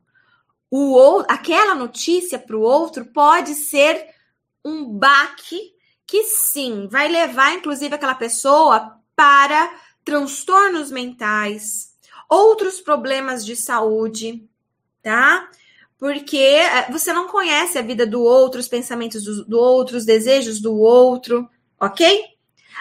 [0.71, 4.09] O, aquela notícia para o outro pode ser
[4.65, 5.75] um baque
[6.07, 9.73] que sim, vai levar inclusive aquela pessoa para
[10.05, 11.93] transtornos mentais,
[12.29, 14.49] outros problemas de saúde,
[15.03, 15.49] tá?
[15.99, 20.05] Porque eh, você não conhece a vida do outro, os pensamentos do, do outro, os
[20.05, 21.49] desejos do outro,
[21.81, 22.25] ok?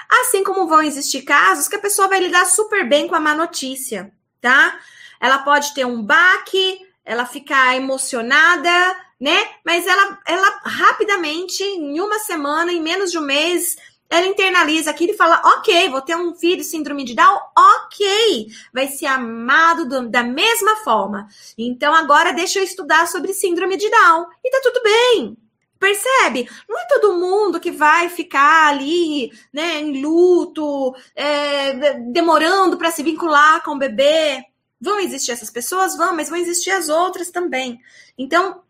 [0.10, 3.36] Assim como vão existir casos que a pessoa vai lidar super bem com a má
[3.36, 4.80] notícia, tá?
[5.20, 9.38] Ela pode ter um baque, ela ficar emocionada, né?
[9.66, 13.76] Mas ela, ela rapidamente, em uma semana, em menos de um mês,
[14.12, 18.88] ela internaliza aquilo e fala: ok, vou ter um filho síndrome de Down, ok, vai
[18.88, 21.28] ser amado do, da mesma forma.
[21.58, 25.38] Então agora deixa eu estudar sobre síndrome de Down e tá tudo bem.
[25.80, 26.48] Percebe?
[26.70, 33.02] Não é todo mundo que vai ficar ali, né, em luto, é, demorando para se
[33.02, 34.46] vincular com o bebê.
[34.82, 35.96] Vão existir essas pessoas?
[35.96, 37.80] Vão, mas vão existir as outras também.
[38.18, 38.64] Então,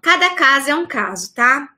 [0.00, 1.68] Cada caso é um caso, tá?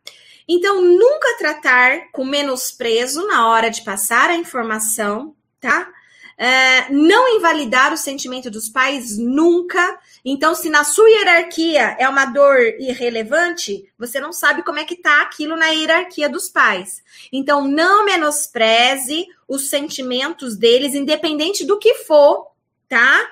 [0.46, 5.88] Então, nunca tratar com menosprezo na hora de passar a informação, tá?
[6.36, 9.98] É, não invalidar o sentimento dos pais nunca.
[10.24, 14.96] Então, se na sua hierarquia é uma dor irrelevante, você não sabe como é que
[14.96, 17.02] tá aquilo na hierarquia dos pais.
[17.30, 22.48] Então, não menospreze os sentimentos deles, independente do que for,
[22.88, 23.30] tá?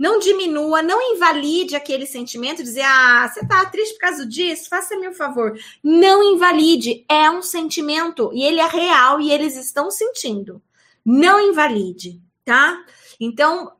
[0.00, 5.06] Não diminua, não invalide aquele sentimento, dizer, ah, você tá triste por causa disso, faça-me
[5.06, 5.52] um favor.
[5.84, 10.62] Não invalide, é um sentimento e ele é real e eles estão sentindo.
[11.04, 12.82] Não invalide, tá?
[13.20, 13.72] Então,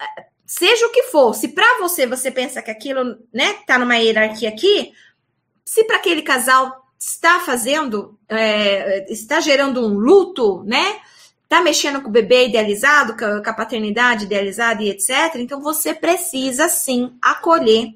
[0.45, 4.51] seja o que for, se para você você pensa que aquilo, né, tá numa hierarquia
[4.51, 4.93] aqui,
[5.65, 11.01] se para aquele casal está fazendo, é, está gerando um luto, né?
[11.51, 15.35] Tá mexendo com o bebê idealizado, com a, paternidade idealizada e etc.
[15.35, 17.93] Então você precisa sim acolher,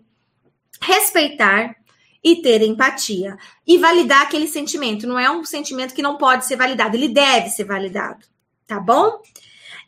[0.81, 1.77] respeitar
[2.23, 5.07] e ter empatia e validar aquele sentimento.
[5.07, 8.27] Não é um sentimento que não pode ser validado, ele deve ser validado,
[8.67, 9.23] tá bom?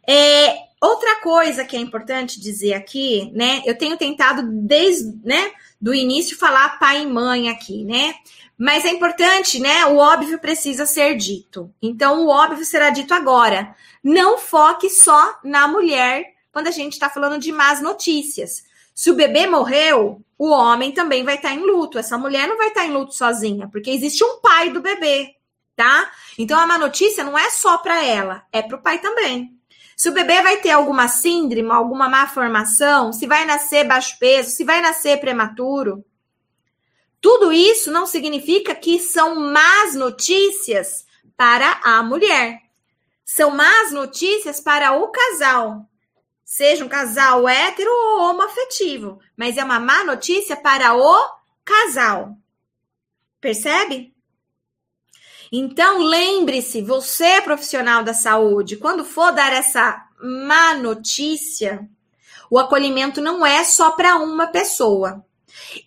[0.09, 3.62] É, outra coisa que é importante dizer aqui, né?
[3.65, 8.15] Eu tenho tentado desde, né, do início falar pai e mãe aqui, né?
[8.59, 9.85] Mas é importante, né?
[9.87, 11.71] O óbvio precisa ser dito.
[11.81, 13.75] Então, o óbvio será dito agora.
[14.03, 18.65] Não foque só na mulher quando a gente está falando de más notícias.
[18.95, 21.99] Se o bebê morreu, o homem também vai estar tá em luto.
[21.99, 25.35] Essa mulher não vai estar tá em luto sozinha, porque existe um pai do bebê,
[25.75, 26.11] tá?
[26.39, 29.56] Então, a má notícia não é só para ela, é para o pai também.
[29.96, 34.50] Se o bebê vai ter alguma síndrome, alguma má formação, se vai nascer baixo peso,
[34.50, 36.04] se vai nascer prematuro,
[37.20, 41.06] tudo isso não significa que são más notícias
[41.37, 42.61] para a mulher.
[43.24, 45.88] São más notícias para o casal.
[46.44, 49.18] Seja um casal hétero ou homoafetivo.
[49.37, 51.30] Mas é uma má notícia para o
[51.64, 52.37] casal.
[53.40, 54.15] Percebe?
[55.52, 61.88] Então, lembre-se, você é profissional da saúde, quando for dar essa má notícia,
[62.50, 65.24] o acolhimento não é só para uma pessoa.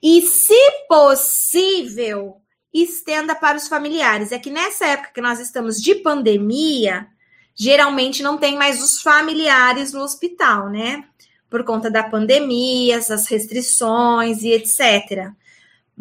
[0.01, 2.41] E, se possível,
[2.73, 4.31] estenda para os familiares.
[4.31, 7.07] É que nessa época que nós estamos de pandemia,
[7.55, 11.03] geralmente não tem mais os familiares no hospital, né?
[11.49, 15.31] Por conta da pandemia, as restrições e etc.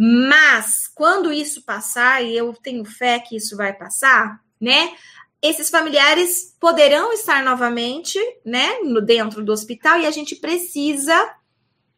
[0.01, 4.97] Mas quando isso passar, e eu tenho fé que isso vai passar, né?
[5.43, 11.35] Esses familiares poderão estar novamente, né, no dentro do hospital e a gente precisa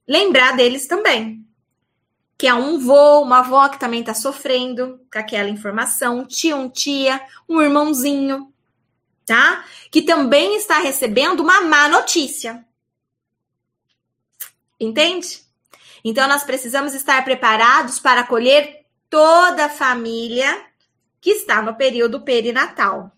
[0.08, 1.46] lembrar deles também,
[2.38, 6.56] que é um vô, uma avó que também está sofrendo com aquela informação, um tio,
[6.56, 8.50] um tia, um irmãozinho,
[9.26, 9.64] tá?
[9.90, 12.64] Que também está recebendo uma má notícia.
[14.78, 15.49] Entende?
[16.04, 20.64] Então, nós precisamos estar preparados para acolher toda a família
[21.20, 23.12] que está no período perinatal.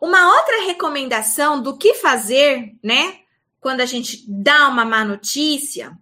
[0.00, 3.20] Uma outra recomendação do que fazer, né,
[3.60, 5.96] quando a gente dá uma má notícia,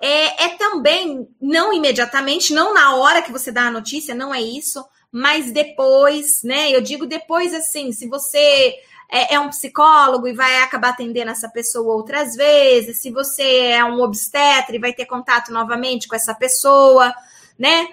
[0.00, 4.40] é, é também, não imediatamente, não na hora que você dá a notícia, não é
[4.40, 6.70] isso, mas depois, né?
[6.74, 8.74] Eu digo depois assim, se você
[9.14, 13.84] é, é, um psicólogo e vai acabar atendendo essa pessoa outras vezes, se você é
[13.84, 17.14] um obstetra e vai ter contato novamente com essa pessoa,
[17.56, 17.86] né?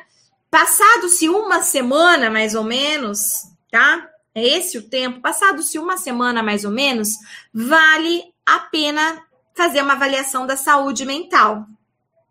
[0.49, 4.09] Passado-se uma semana, mais ou menos, tá?
[4.33, 5.21] É esse o tempo.
[5.21, 7.09] Passado-se uma semana, mais ou menos,
[7.53, 11.67] vale a pena fazer uma avaliação da saúde mental,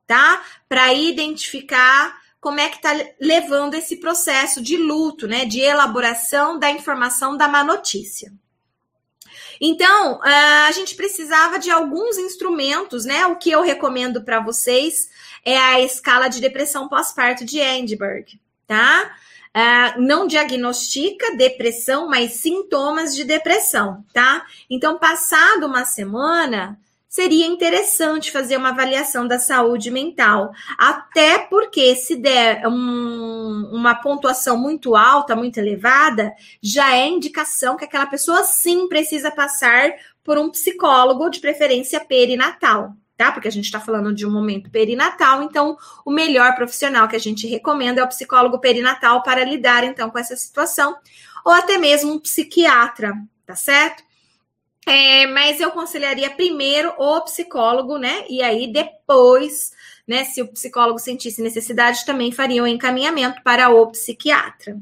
[0.04, 0.42] tá?
[0.68, 5.44] Para identificar como é que está levando esse processo de luto, né?
[5.44, 8.32] De elaboração da informação da má notícia.
[9.60, 13.26] Então, a gente precisava de alguns instrumentos, né?
[13.26, 15.10] O que eu recomendo para vocês
[15.44, 19.14] é a escala de depressão pós-parto de Edinburgh, tá?
[19.50, 24.46] Uh, não diagnostica depressão, mas sintomas de depressão, tá?
[24.70, 26.78] Então, passado uma semana,
[27.10, 30.52] seria interessante fazer uma avaliação da saúde mental.
[30.78, 36.32] Até porque, se der um, uma pontuação muito alta, muito elevada,
[36.62, 39.90] já é indicação que aquela pessoa sim precisa passar
[40.22, 42.94] por um psicólogo, de preferência perinatal.
[43.16, 43.32] Tá?
[43.32, 47.20] Porque a gente está falando de um momento perinatal, então o melhor profissional que a
[47.20, 50.96] gente recomenda é o psicólogo perinatal para lidar então com essa situação,
[51.44, 53.12] ou até mesmo um psiquiatra,
[53.44, 54.09] tá certo?
[54.90, 58.24] É, mas eu aconselharia primeiro o psicólogo, né?
[58.28, 59.70] E aí depois,
[60.04, 64.76] né, se o psicólogo sentisse necessidade, também faria o um encaminhamento para o psiquiatra.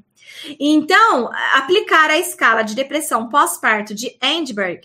[0.58, 4.80] Então, aplicar a escala de depressão pós-parto de Endberg,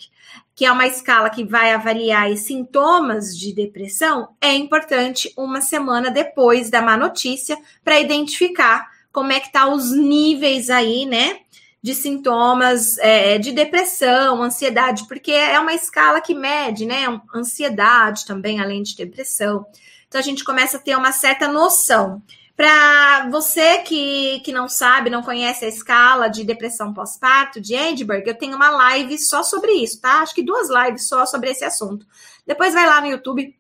[0.54, 6.70] que é uma escala que vai avaliar sintomas de depressão, é importante uma semana depois
[6.70, 11.40] da má notícia para identificar como é que tá os níveis aí, né,
[11.84, 17.04] de sintomas é, de depressão, ansiedade, porque é uma escala que mede, né?
[17.36, 19.66] Ansiedade também, além de depressão.
[20.08, 22.24] Então a gente começa a ter uma certa noção.
[22.56, 28.24] Para você que, que não sabe, não conhece a escala de depressão pós-parto de Edinburgh,
[28.26, 30.22] eu tenho uma live só sobre isso, tá?
[30.22, 32.06] Acho que duas lives só sobre esse assunto.
[32.48, 33.54] Depois vai lá no YouTube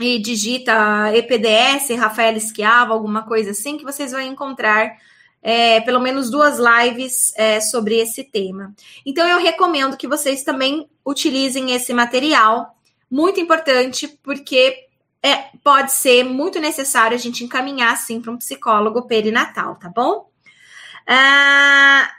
[0.00, 4.96] e digita EPDS, Rafael Esquiava, alguma coisa assim, que vocês vão encontrar
[5.42, 8.72] é, pelo menos duas lives é, sobre esse tema.
[9.04, 12.76] Então, eu recomendo que vocês também utilizem esse material,
[13.10, 14.86] muito importante, porque
[15.22, 20.30] é, pode ser muito necessário a gente encaminhar, sim, para um psicólogo perinatal, tá bom?
[21.06, 22.10] Ah,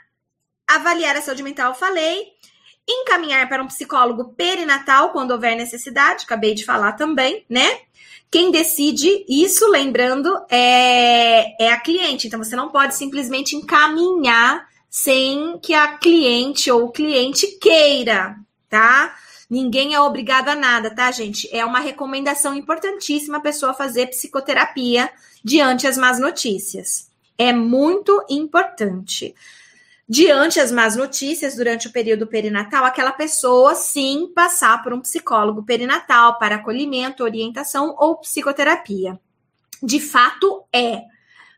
[0.68, 2.34] avaliar a saúde mental, falei.
[2.86, 7.80] Encaminhar para um psicólogo perinatal quando houver necessidade, acabei de falar também, né?
[8.34, 12.26] Quem decide isso, lembrando, é, é a cliente.
[12.26, 18.34] Então, você não pode simplesmente encaminhar sem que a cliente ou o cliente queira,
[18.68, 19.14] tá?
[19.48, 21.48] Ninguém é obrigado a nada, tá, gente?
[21.56, 25.08] É uma recomendação importantíssima a pessoa fazer psicoterapia
[25.44, 27.08] diante as más notícias.
[27.38, 29.32] É muito importante
[30.08, 35.62] diante as más notícias durante o período perinatal, aquela pessoa sim passar por um psicólogo
[35.62, 39.18] perinatal para acolhimento, orientação ou psicoterapia.
[39.82, 41.02] De fato é,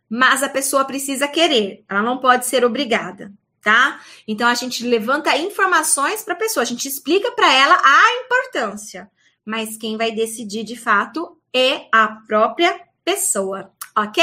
[0.08, 4.00] mas a pessoa precisa querer, ela não pode ser obrigada, tá?
[4.26, 9.10] Então a gente levanta informações para a pessoa, a gente explica para ela a importância,
[9.44, 14.22] mas quem vai decidir de fato é a própria pessoa ok?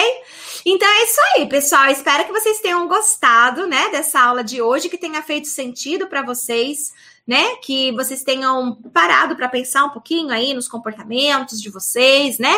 [0.66, 1.88] Então é isso aí, pessoal.
[1.88, 6.22] Espero que vocês tenham gostado, né, dessa aula de hoje, que tenha feito sentido para
[6.22, 6.94] vocês,
[7.26, 7.56] né?
[7.64, 12.54] Que vocês tenham parado para pensar um pouquinho aí nos comportamentos de vocês, né?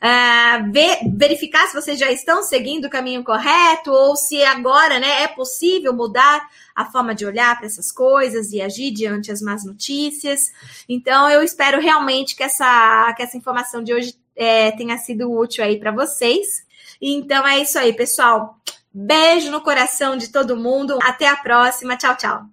[0.00, 5.24] Uh, ver, verificar se vocês já estão seguindo o caminho correto ou se agora, né,
[5.24, 9.64] é possível mudar a forma de olhar para essas coisas e agir diante as más
[9.64, 10.52] notícias.
[10.88, 15.62] Então, eu espero realmente que essa, que essa informação de hoje é, tenha sido útil
[15.62, 16.64] aí para vocês.
[17.00, 18.58] Então é isso aí, pessoal.
[18.92, 20.98] Beijo no coração de todo mundo.
[21.02, 21.96] Até a próxima.
[21.96, 22.50] Tchau, tchau.